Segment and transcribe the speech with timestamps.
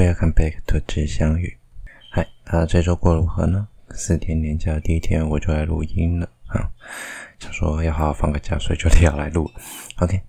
[0.00, 1.58] Welcome back to 知相遇。
[2.10, 3.68] 嗨，大家这周过如何呢？
[3.90, 6.70] 四天连假第一天我就来录音了啊，
[7.38, 9.50] 想说要好好放个假，所以就得 要来录。
[9.96, 10.22] OK，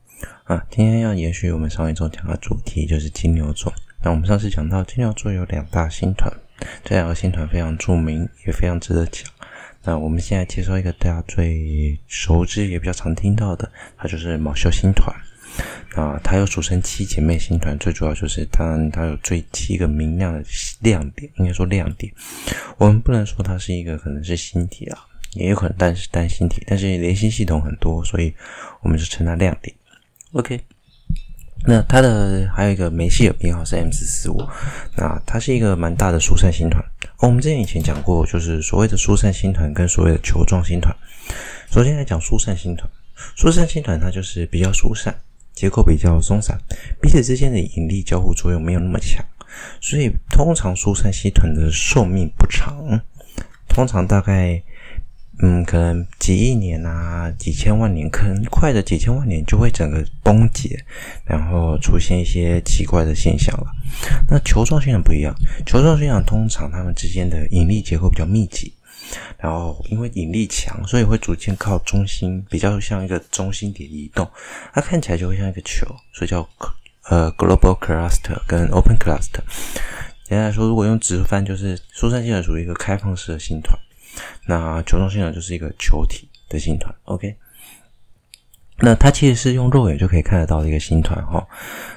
[0.44, 3.74] 啊，今天要延续我们上一周讲的主题，就是金牛座。
[4.04, 6.30] 那我们上次讲到金牛座有两大星团，
[6.84, 9.32] 这两个星团非常著名，也非常值得讲。
[9.84, 15.16] 那我们现在介绍一个大家最熟知也比较常听到的，它就是昴宿星团。
[15.96, 20.44] 啊，它又俗称七姐妹星团，最主要就是它它有最七个明亮的
[20.82, 22.12] 亮点，应该说亮点。
[22.78, 24.98] 我们不能说它是一个可能是星体啊，
[25.34, 28.34] 也有可能单是单星体，但是联星系统很多，所以
[28.82, 29.76] 我们就称它亮点。
[30.32, 30.62] OK，
[31.68, 34.42] 那它的还有一个梅西尔编号是 M 四四五，
[34.96, 36.82] 那它是一个蛮大的疏散星团。
[37.20, 40.96] 我们之前以前讲过，就是所谓的疏散星团跟所谓的球状星团。
[41.70, 42.90] 首先来讲疏散星团，
[43.36, 45.14] 疏散星团它就是比较疏散。
[45.62, 46.60] 结构比较松散，
[47.00, 49.24] 彼此之间的引力交互作用没有那么强，
[49.80, 53.00] 所以通常疏散星团的寿命不长，
[53.70, 54.60] 通常大概
[55.44, 60.84] 嗯，可能几亿年啊，几千万年，可能快的几千万年就会整个崩解，
[61.26, 63.68] 然后出现一些奇怪的现象了。
[64.28, 65.32] 那球状星团不一样，
[65.64, 68.74] 球状星团通常它们之间的引力结构比较密集。
[69.38, 74.30] 然后，因为引力强，所以会逐渐靠中心，比较像一个中心点移动。
[74.74, 76.48] 它看起来就会像一个球，所以叫
[77.10, 79.42] 呃 global cluster 跟 open cluster。
[80.24, 83.78] 简单来说，如果用直翻，就是疏散星团属于一个开放式的星团，
[84.46, 86.94] 那球状星团就是一个球体的星团。
[87.06, 87.36] OK，
[88.78, 91.46] 那它其实是用肉眼就可以看得到的一个星团哈。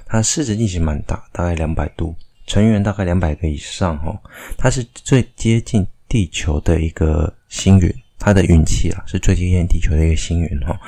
[0.07, 2.17] 它视直径其实蛮大，大概两百度，
[2.47, 4.19] 成员大概两百个以上哈。
[4.57, 5.87] 它是最接近。
[6.15, 10.81] 地球的一个星云，它的运气啊是最接近地球的一个星云哈。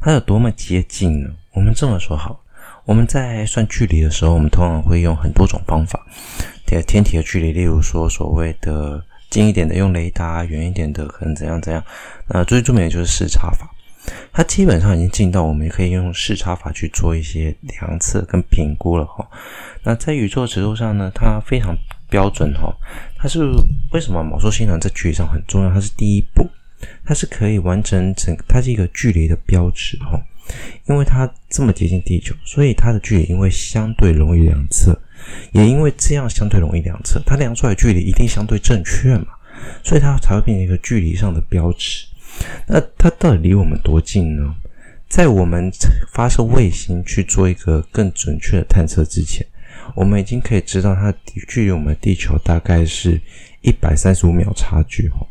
[0.00, 1.30] 它有多么接近呢？
[1.52, 2.40] 我们这么说好，
[2.84, 6.04] 我们在算距离的时候，我们通常会用很多种方法。
[6.66, 11.80] 天天体的距离，例如说所谓的近一点的用雷达，远一点的可能怎样怎样。
[12.26, 13.70] 那最著名的就是视差法，
[14.32, 19.24] 它基本上已经近到我们可以用视差法去做一些量测跟评估了哈。
[19.84, 21.72] 那在宇宙尺度上呢，它非常。
[22.12, 22.70] 标准哈，
[23.22, 23.38] 它是
[23.92, 25.72] 为什么昴宿星团在距离上很重要？
[25.72, 26.50] 它是第一步，
[27.04, 30.20] 它是可以完成整，它是一个距离的标尺哈。
[30.88, 35.00] 因为它这么接近地球，所以它的距离因为相对容易量测，
[35.52, 39.28] 也因为这样相对容易量测，它量出来的距离一定相对正确嘛，
[39.84, 42.08] 所以它才会变成一个距离上的标尺。
[42.66, 44.52] 那它到底离我们多近呢？
[45.08, 45.70] 在我们
[46.12, 49.46] 发射卫星去做一个更准确的探测之前。
[49.94, 51.12] 我们已经可以知道它
[51.48, 53.20] 距离我们地球大概是
[53.60, 55.26] 一百三十五秒差距哈。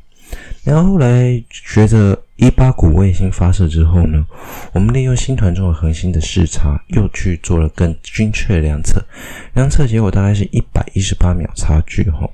[0.63, 4.25] 然后后来随着伊巴谷卫星发射之后呢，
[4.71, 9.03] 我们利用星团中的恒星的视差，又去做了更精确的量测，
[9.53, 12.29] 量测结果大概是一百一十八秒差距哈。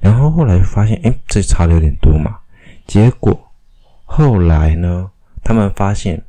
[0.00, 2.38] 然后后来发现，哎，这差的有点多嘛。
[2.86, 3.38] 结果
[4.04, 5.08] 后来呢，
[5.44, 6.20] 他们发现，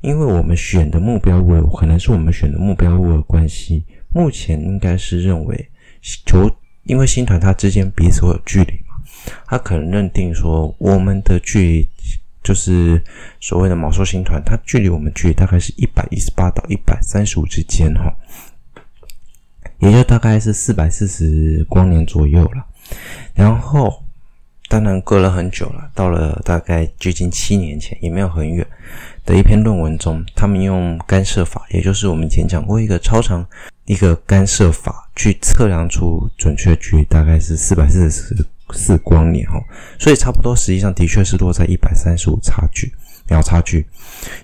[0.00, 3.84] 因为我们选的目标物，可能是我们选的目标物的关系。
[4.16, 5.68] 目前应该是认为
[6.00, 6.50] 球，
[6.84, 8.96] 因为星团它之间彼此会有距离嘛，
[9.46, 11.88] 他可能认定说我们的距离
[12.42, 12.98] 就是
[13.40, 18.10] 所谓的昴宿星团，它距离我们距离大概是一百一十八到一百三十五之间哈，
[19.80, 22.64] 也就大概是四百四十光年左右了。
[23.34, 24.02] 然后
[24.70, 28.66] 当然隔了很久了，到了大概接近七年前，也没有很远
[29.26, 33.46] 的一篇论文中，他们用干涉法，也就是我们以前讲过一个超长。
[33.86, 39.62] 一个干涉法去测量出准确距离大概是四百四十四光年哈，
[39.98, 42.92] 所以差不多实际上的确是落在一百三十五差距
[43.28, 43.86] 秒差距，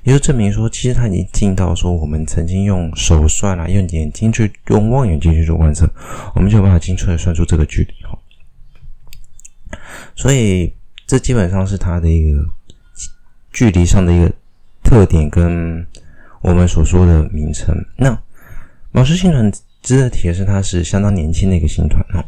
[0.05, 5.91] 也就证明说其实它已经近到说我们曾经用手算啊，用眼睛去用望远镜去做观测，
[6.37, 8.17] 我们就有办法精确的算出这个距离哈。
[10.15, 10.73] 所以
[11.05, 12.45] 这基本上是它的一个
[13.53, 14.33] 距离上的一个
[14.85, 15.85] 特点跟
[16.43, 18.17] 我们所说的名称那。
[18.93, 19.51] 昴宿星团
[19.83, 22.23] 值得提的是，它是相当年轻的一个星团哦，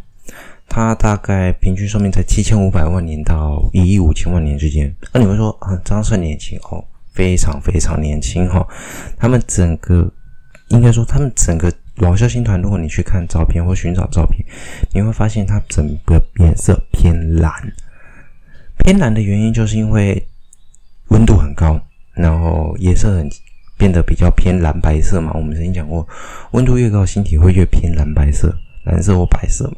[0.66, 4.92] 它大概平均寿命在七千五百万年到一亿五千万年之间。
[5.12, 6.82] 那你会说啊，这样算年轻哦，
[7.12, 8.66] 非常非常年轻哈。
[9.18, 10.10] 他们整个
[10.68, 14.42] 应该说，他们整个昴宿星团，如果你去看照片或寻找照片，
[14.94, 17.52] 你会发现它整个颜色偏蓝。
[18.78, 20.26] 偏蓝的原因就是因为
[21.08, 21.78] 温度很高，
[22.14, 23.30] 然后颜色很。
[23.76, 26.06] 变得比较偏蓝白色嘛，我们曾经讲过，
[26.52, 28.54] 温度越高，星体会越偏蓝白色，
[28.84, 29.76] 蓝色或白色嘛。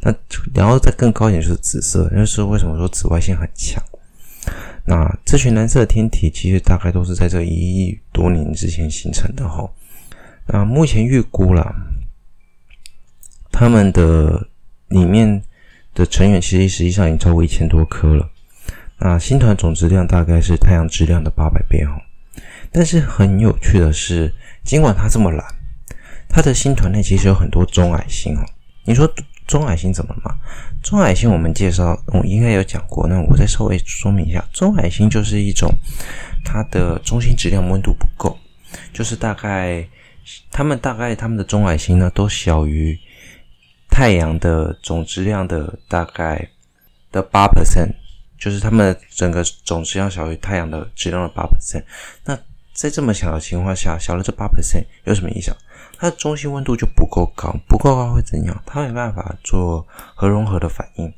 [0.00, 0.14] 那
[0.54, 3.82] 然后再更高一点就是紫色，那是为什么说紫外线很强？
[4.84, 9.68] 那这群蓝色的天体其实大概都是在这一亿多年之前形成的哈。
[10.46, 11.74] 那目前预估了，
[13.50, 14.48] 他们的
[14.88, 15.42] 里面
[15.92, 18.30] 的成员其实实际上已经超过一千多颗了。
[18.98, 22.00] 那星团总质量大概是太阳质量的八百倍哈。
[22.76, 24.30] 但是很有趣的是，
[24.62, 25.42] 尽管它这么蓝，
[26.28, 28.44] 它的星团内其实有很多中矮星哦。
[28.84, 29.10] 你说
[29.46, 30.36] 中矮星怎么嘛？
[30.82, 35.72] 中矮星我们介绍，我应该有讲过，那我再稍微说明一下，中矮星就是一种
[36.44, 38.38] 它的中心质量温度不够，
[38.92, 39.82] 就是大概
[40.50, 42.94] 它们大概它们的中矮星呢都小于
[43.88, 46.46] 太阳的总质量的大概
[47.10, 47.88] 的八 percent，
[48.38, 51.82] 就是它们整个总质量小于太阳的质量的八 percent，
[52.22, 52.38] 那。
[52.76, 55.56] 在这么小的情况下，小了这八 percent 有什么影响？
[55.98, 58.62] 它的中心温度就不够高，不够高会怎样？
[58.66, 61.10] 它没办法做核融合的反应，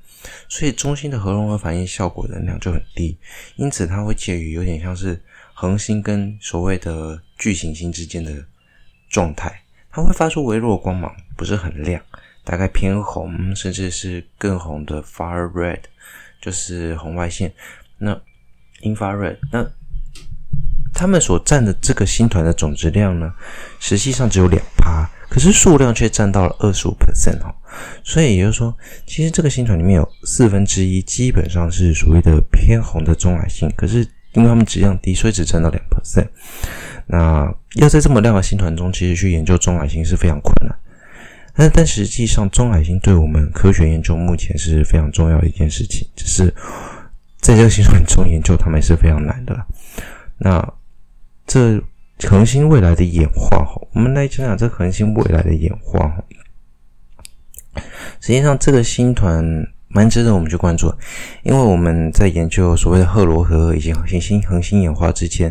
[0.49, 3.19] 所以中心的核融合反应效果能量就很低，
[3.57, 5.21] 因此它会介于有点像是
[5.53, 8.33] 恒星跟所谓的巨行星之间的
[9.11, 9.61] 状态，
[9.91, 12.01] 它会发出微弱光芒，不是很亮，
[12.45, 15.81] 大概偏红，甚至是更红的 far red，
[16.41, 17.53] 就是红外线。
[17.99, 18.17] 那
[18.83, 19.69] infrared 那。
[20.99, 23.33] 他们所占的这个星团的总质量呢，
[23.79, 27.55] 实际上只有两趴，可是数量却占到了二十五 percent 哦。
[28.03, 34.01] 所以也就是说，其实这个星团里面有四分之一基本上是所谓的偏红的中矮星，可是
[34.33, 36.27] 因为它们质量低，所以只占到两 percent。
[37.07, 40.77] 那要在这么亮的星团中，其实去研究中矮星是非常困难。
[41.55, 46.53] 但但实际上，中矮星对我们科学研究目前是非常重要的一件事情，只是
[47.41, 49.65] 在这个星团中研究它们是非常难的了。
[50.41, 50.73] 那
[51.49, 51.83] 这
[52.29, 56.23] 恒星未来的演化哈，我们来讲讲这恒星未来的演化哈。
[58.21, 59.43] 实际上，这个星团
[59.89, 60.93] 蛮值得我们去关注，
[61.45, 65.51] 因为我们在研究所谓的赫罗河以及行星恒星演化之间，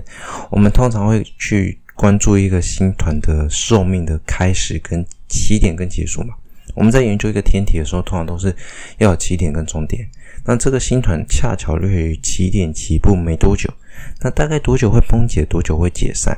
[0.51, 6.35] 我们通常会去关注一个星团的寿命的开始跟起点跟结束嘛。
[6.75, 8.55] 我们在研究一个天体的时候，通常都是
[8.99, 10.07] 要有起点跟终点。
[10.45, 13.67] 那这个星团恰巧略于起点起步没多久。
[14.21, 15.45] 那大概多久会崩解？
[15.45, 16.37] 多久会解散？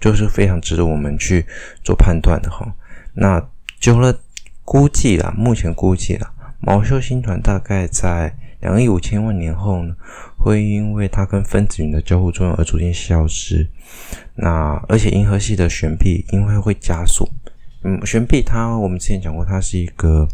[0.00, 1.44] 就是非常值得我们去
[1.82, 2.72] 做判断的哈。
[3.14, 3.44] 那
[3.80, 4.16] 久了，
[4.64, 9.94] 估计啦，目前估计啦，毛秀星团大概在两亿五千万年后呢，
[10.36, 13.68] 会因为它跟分子云的交互作用而逐渐消失。
[14.36, 17.28] 那而且银河系的旋臂因为会加速，
[17.82, 20.28] 嗯，旋臂它我们之前讲过，它是一个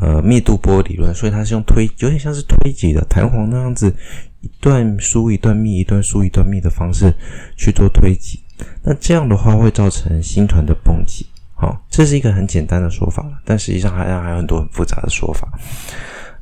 [0.00, 3.94] 呃密度波理论，所以它是用推，有点像是推挤的弹簧那样子。
[4.40, 7.12] 一段疏一段密，一段疏一段密的方式
[7.56, 8.40] 去做推挤，
[8.82, 11.26] 那这样的话会造成星团的崩解。
[11.54, 15.46] 好，这是一个很简单的说法，但实际上还还有很多很复杂的说法。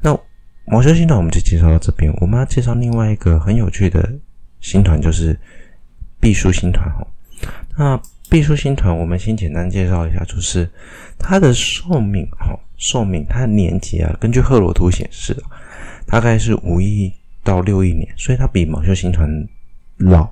[0.01, 0.17] 那
[0.65, 4.09] 毛球星团我们就介绍到这边，我们要介绍另外一个很有趣的
[4.61, 5.37] 星团，就是
[6.21, 6.89] 毕宿星团。
[6.89, 7.05] 哈，
[7.77, 8.01] 那
[8.31, 10.71] 毕宿星团我们先简单介绍一下，就是
[11.19, 15.37] 它的寿命，哈，寿命它的年纪啊，根据赫罗图显示，
[16.07, 17.13] 大概是五亿。
[17.49, 19.49] 到六亿年，所以它比昴宿星团
[19.97, 20.29] 老。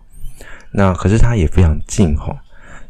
[0.71, 2.37] 那可是它也非常近哈，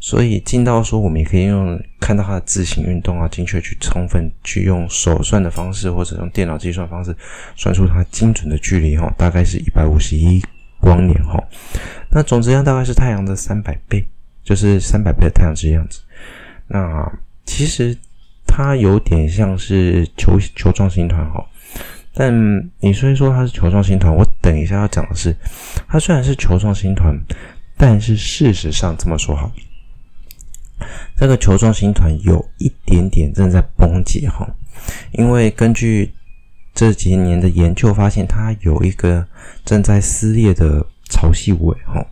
[0.00, 7.16] 所以近到说我们也可以用看到它的自行运动啊，精确去充分去用手算的方式或者用电脑计算方式
[7.54, 10.42] 算出它精准的距离哈，大概是一百五十一
[10.80, 11.40] 光年哈。
[12.10, 14.04] 那总质量大概是太阳的三百倍，
[14.42, 16.00] 就是三百倍的太阳这样子。
[16.66, 17.08] 那
[17.44, 17.96] 其实
[18.44, 21.46] 它有点像是球球状星团哈。
[22.18, 22.32] 但
[22.80, 25.36] 你虽说它是球状星团，我等一下要讲的是，
[25.86, 27.14] 它虽然是球状星团，
[27.76, 29.52] 但是事实上这么说好，
[31.14, 34.48] 这个球状星团有一点点正在崩解哈，
[35.12, 36.10] 因为根据
[36.74, 39.26] 这几年的研究发现，它有一个
[39.66, 42.02] 正在撕裂的潮汐尾哈。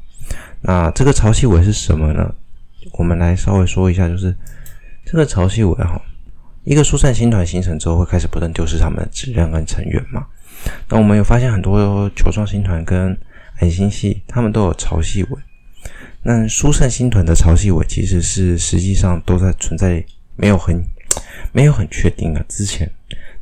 [0.61, 2.31] 那这个潮汐尾是什么呢？
[2.99, 4.37] 我们来稍微说一下，就是
[5.07, 5.99] 这个潮汐尾哈。
[6.65, 10.27] 一个疏散星团形成之后，会开始不断丢失它们的质量跟成员嘛。
[10.89, 13.17] 那我们有发现很多球状星团跟
[13.61, 15.39] 矮星系，它们都有潮汐尾。
[16.23, 20.03] 那疏散星团的潮汐尾其实是实际上都在存在，
[20.37, 20.83] 没有很
[21.53, 22.43] 没有很确定啊。
[22.49, 22.91] 之前，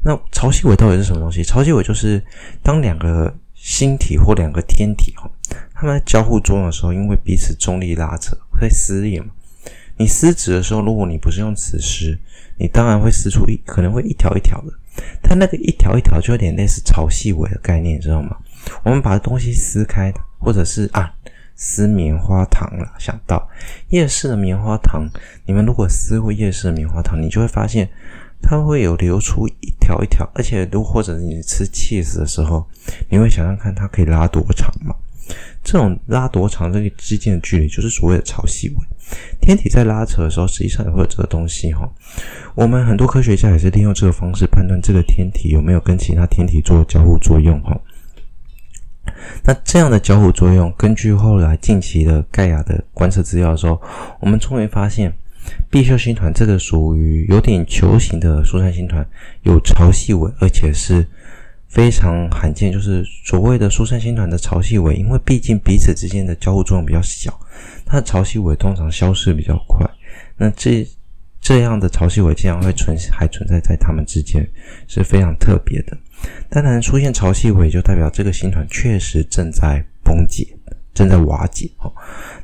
[0.02, 1.44] 那潮汐尾到底是什么东西？
[1.44, 2.20] 潮汐尾就是
[2.60, 5.30] 当两个星体或两个天体哈，
[5.72, 9.28] 它们在交互作用的时候，因为彼此重力拉扯会撕裂嘛。
[9.96, 12.18] 你撕纸的时候，如果你不是用磁石，
[12.58, 14.72] 你当然会撕出一，可能会一条一条的，
[15.22, 18.36] 它那个一条一条就有点类似潮汐尾的概念，知道吗？
[18.84, 21.12] 我们把东西撕开，或者是啊
[21.54, 23.48] 撕棉花糖了，想到
[23.88, 25.08] 夜市的棉花糖，
[25.46, 27.88] 你们如果撕过夜市的棉花糖，你就会发现
[28.40, 32.66] 它会有流出一条一条，而且如或者你吃 cheese 的时候，
[33.08, 34.94] 你会想想看它可以拉多长嘛？
[35.62, 38.76] 这种拉多长这个之间的距离，就是所谓的潮汐尾。
[39.40, 41.88] 天体在拉扯的时候，实际上也会有这个东西哈。
[42.54, 47.78] 我们很多科学家也是利用这个方式判断这个天体有没有跟其他天体做交互作用哈。
[49.44, 53.80] 那这样的交互作用，根据后来近期的盖亚的观测资料的时候，
[54.20, 55.12] 我们终于发现，
[55.70, 59.06] 毕宿星团这个属于有点球形的疏散星团，
[59.42, 61.06] 有潮汐尾，而且是
[61.72, 67.32] 非常罕见，就是所谓的疏散星团的潮汐尾，因为毕竟彼此之间的交互作用比较小，
[67.86, 69.88] 它的潮汐尾通常消失比较快。
[70.36, 70.86] 那这
[71.40, 74.46] 这样的潮汐尾竟然会存还存在在它们之间，
[74.86, 75.96] 是非常特别的。
[76.50, 80.46] 当然，出现潮汐尾就代表这个星团确实正在崩解，
[80.92, 81.70] 正在瓦解。
[81.78, 81.90] 哦，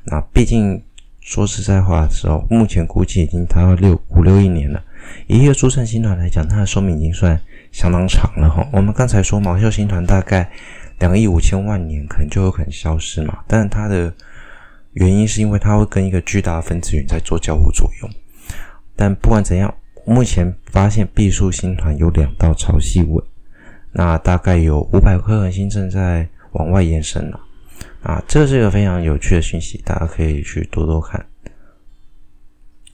[0.05, 0.83] 那毕竟
[1.21, 4.83] 说实在话的时候，目前估计已经达到六五六亿年了。
[5.27, 7.41] 以一个疏散星团来讲，它的寿命已经算
[7.73, 8.49] 相当长了。
[8.51, 10.51] 哈，我们刚才说毛秀星团大概
[10.99, 14.13] 两亿五千万年可能就有可能消失嘛，但它的
[14.93, 18.11] 原因是因为它会跟一个巨大的分子云在做交互作用。
[18.97, 19.73] 但不管怎样，
[20.05, 23.23] 目前发现毕宿星团有两道潮汐尾。
[23.91, 27.41] 那大概有五百颗恒星正在往外延伸了，
[28.03, 31.25] 啊，这是一个非常有趣的讯息，大家可以去多多看。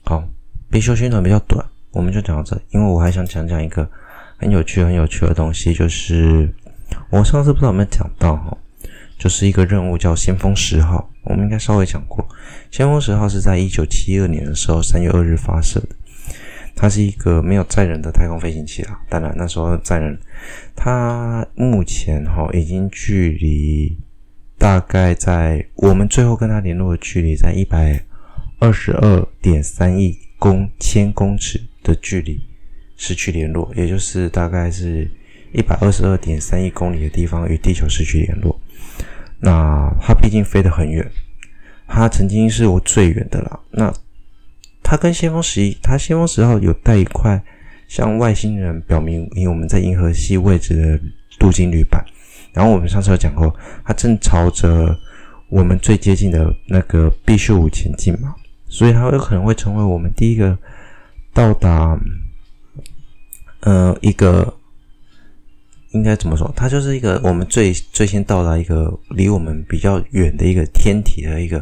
[0.03, 0.23] 好，
[0.71, 1.63] 毕宿星团比较短，
[1.95, 3.89] 我们就讲到这，因为我还想讲讲一个
[4.37, 6.53] 很有趣、很有趣的东西，就是
[7.09, 8.57] 我上次不知道有没有讲到哈，
[9.17, 12.27] 就是一个任务叫先锋十号，我们应该稍微讲过，
[12.69, 15.89] 先锋十号是在一九七二年的时候三月二日发射的。
[16.75, 20.19] 它是一个没有载人的太空飞行器啦，当然那时候载人，
[20.75, 23.97] 它目前哈已经距离
[24.57, 28.03] 大概在我们最后跟它联络的距离在一百
[28.59, 32.41] 二十二点三亿公千公尺的距离
[32.97, 35.09] 失去联络，也就是大概是
[35.53, 38.59] 一百二十二点三亿公里的地方与地球失去联络。
[39.39, 41.09] 那它毕竟飞得很远，
[41.87, 43.59] 它曾经是我最远的啦。
[43.71, 43.93] 那
[44.81, 47.41] 它跟先锋十一，它先锋十号有带一块
[47.87, 50.99] 向外星人表明，因为我们在银河系位置的
[51.39, 52.03] 镀金铝板。
[52.53, 54.97] 然后我们上次有讲过，它正朝着
[55.49, 58.33] 我们最接近的那个毕宿五前进嘛，
[58.67, 60.57] 所以它有可能会成为我们第一个
[61.35, 61.99] 到达，
[63.59, 64.51] 呃，一个
[65.91, 66.49] 应该怎么说？
[66.55, 71.61] 它就是一个我们最最先到达一个离我们比较远的一个天体的一个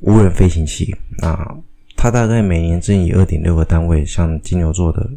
[0.00, 1.54] 无人飞行器啊。
[1.94, 5.10] 它大概每年正以二点六个单位向金牛座的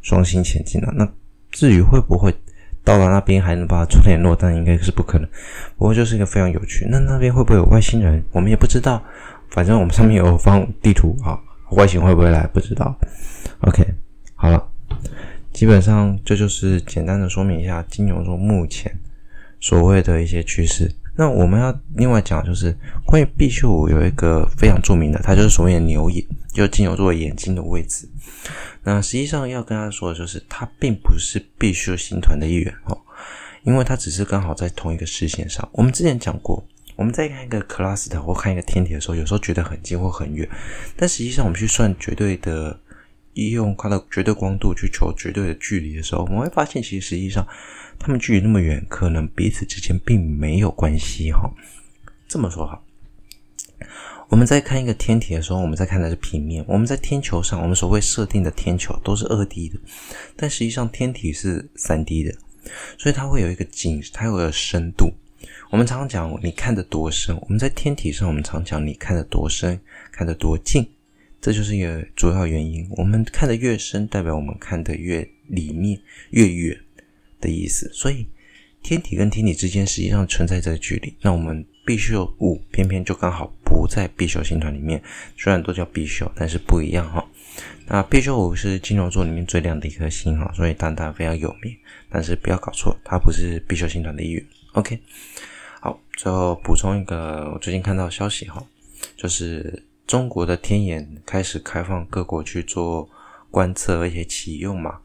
[0.00, 0.90] 双星前进了。
[0.96, 1.06] 那
[1.50, 2.34] 至于会不会
[2.82, 5.28] 到达那边还能把它做联络，但应该是不可能。
[5.76, 6.86] 不过就是一个非常有趣。
[6.90, 8.24] 那那边会不会有外星人？
[8.32, 9.02] 我们也不知道。
[9.50, 11.38] 反正我们上面有放地图啊，
[11.70, 12.46] 外星会不会来？
[12.48, 12.98] 不知道。
[13.60, 13.84] OK，
[14.34, 14.68] 好了，
[15.52, 18.94] 基本上这就是简单的说明一下金牛座目前
[19.60, 20.90] 所谓的一些趋势。
[21.16, 22.72] 那我们要另外讲，就是
[23.04, 28.08] 关于毕宿有一个非常著名的，它就是所谓的牛眼，就金牛座眼睛的位置。
[28.84, 32.96] 那实际上要跟他说的就是，它并不是毕宿星团的一员哦，
[33.64, 35.68] 因为它只是刚好在同一个视线上。
[35.72, 36.64] 我们之前讲过，
[36.98, 40.48] 我们在看一个 cluster 或看一个天体的时候，有时候觉得很近或很远，
[40.96, 42.76] 但实际上我们去算绝对的，
[43.34, 47.46] 用它的绝对光度去求绝对的距离的时候，我们会发现，其实实际上。
[48.00, 51.52] 它们距离那么远，可能彼此之间并没有关系哈。
[52.28, 52.80] 这么说哈，
[54.28, 56.64] 我们在看一个天体的时候，我们在看的是平面。
[56.68, 59.80] 我们在天球上，我们所谓设定的天球都是二 D 的，
[60.36, 62.32] 但实际上天体是三 D 的，
[62.96, 65.12] 所以它会有一个景，它有个深度。
[65.70, 69.78] 我们常常讲你看得多深，我们在天体上，我们常讲你看得多深，
[70.10, 70.88] 看得多近，
[71.40, 72.88] 这就是一个主要原因。
[72.96, 76.78] 我们看得越深，代表我们看得越里面，越远。
[77.40, 78.26] 的意思，所以
[78.82, 81.14] 天体跟天体之间实际上存在着距离。
[81.20, 85.00] 那我们毕宿五偏偏就刚好不在毕宿星团里面，
[85.36, 87.24] 虽然都叫毕宿，但是不一样哈。
[87.86, 91.72] 那毕宿五是金牛座里面最亮的一颗星哈，所以当然非常有名。
[92.10, 94.44] 但是不要搞错，它不是毕宿星团的一员。
[94.72, 94.98] OK，
[95.88, 98.62] 好，最后补充一个我最近看到消息哈，
[99.16, 103.08] 就是中国的天眼开始开放各国去做
[103.50, 104.98] 观测而且启用嘛。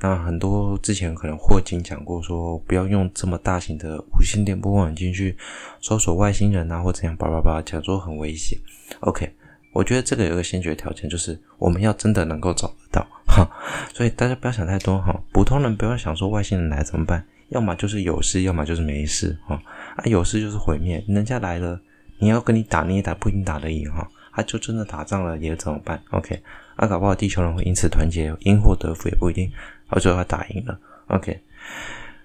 [0.00, 5.36] 那很多之前可能霍金讲过，说不要用这么大型的无线电波望远镜去
[5.80, 8.58] 搜索外星人啊，或怎样，叭叭叭，讲说很危险。
[8.98, 9.32] OK，
[9.76, 13.46] 我觉得这个有个先决条件，就是我们要真的能够找得到哈。
[13.92, 19.60] 所以大家不要想太多哈，普通人不要想说外星人来怎么办，要么就是有事，要么就是没事哈。
[19.96, 21.78] 啊，有事就是毁灭，人家来了，
[22.18, 24.08] 你要跟你打你也打不一定打得赢哈。
[24.32, 26.42] 他就真的打仗了也怎么办？OK，
[26.76, 29.52] 啊，搞不好地球人会因此团结，因祸得福也不一定。
[29.90, 30.78] 到最后他打赢了
[31.08, 31.38] ，OK，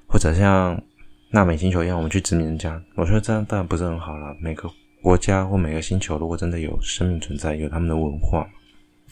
[0.08, 0.82] 或者像
[1.30, 4.36] 纳美星球一样，我们去殖民人家，我觉得这样当然不是很好了。
[4.40, 4.70] 每个
[5.02, 8.48] 国家或每个星球，如果真的有生命存在，有他们的文化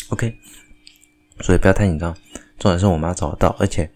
[0.10, 0.36] ，OK，
[1.42, 2.16] 所以不要太紧张。
[2.60, 3.90] 重点是我们要找到，而且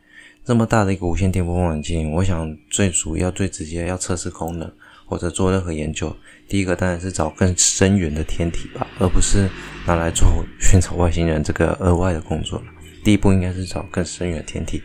[0.44, 4.72] 这么大的一个无线电波望远镜，我想最主要、最直接要测试功能
[5.06, 6.16] 或者做任何研究，
[6.48, 9.48] 第一个当然是找更深远的天体吧，而不是
[9.86, 12.66] 拿来做寻找外星人这个额外的工作了。
[13.04, 14.82] 第一步应该是找更深远的天体，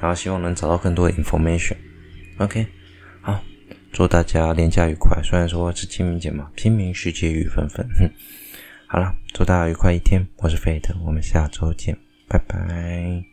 [0.00, 1.76] 然后希望能找到更多的 information。
[2.38, 2.66] OK，
[3.20, 3.40] 好。
[3.92, 5.22] 祝大家连假愉快！
[5.22, 7.86] 虽然说是清明节嘛，清明时节雨纷纷。
[7.98, 8.10] 哼，
[8.86, 10.26] 好了，祝大家愉快一天。
[10.38, 11.96] 我是飞腾我们下周见，
[12.26, 13.31] 拜拜。